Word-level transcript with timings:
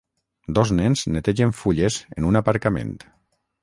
Dos 0.59 0.71
nens 0.79 1.03
netegen 1.17 1.55
fulles 1.59 2.01
en 2.19 2.31
un 2.33 2.43
aparcament 2.45 3.01